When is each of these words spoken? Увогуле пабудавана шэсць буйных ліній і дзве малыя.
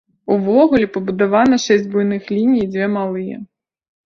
Увогуле 0.35 0.87
пабудавана 0.95 1.59
шэсць 1.65 1.85
буйных 1.93 2.23
ліній 2.35 2.59
і 2.63 2.67
дзве 2.73 2.89
малыя. 2.97 3.37